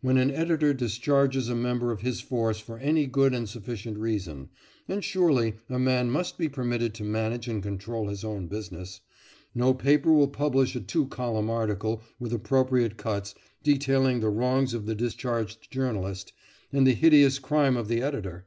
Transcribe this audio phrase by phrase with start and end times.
[0.00, 4.48] When an editor discharges a member of his force for any good and sufficient reason
[4.88, 9.02] and surely a man must be permitted to manage and control his own business
[9.54, 14.86] no paper will publish a two column article, with appropriate cuts, detailing the wrongs of
[14.86, 16.32] the discharged journalist,
[16.72, 18.46] and the hideous crime of the editor!